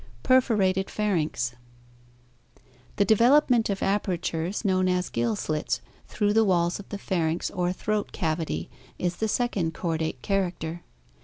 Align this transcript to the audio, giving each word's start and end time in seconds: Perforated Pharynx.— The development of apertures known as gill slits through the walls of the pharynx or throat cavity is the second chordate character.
Perforated 0.23 0.89
Pharynx.— 0.89 1.53
The 2.95 3.05
development 3.05 3.69
of 3.69 3.83
apertures 3.83 4.65
known 4.65 4.87
as 4.89 5.09
gill 5.11 5.35
slits 5.35 5.79
through 6.07 6.33
the 6.33 6.43
walls 6.43 6.79
of 6.79 6.89
the 6.89 6.97
pharynx 6.97 7.51
or 7.51 7.71
throat 7.71 8.11
cavity 8.11 8.67
is 8.97 9.17
the 9.17 9.27
second 9.27 9.75
chordate 9.75 10.23
character. 10.23 10.81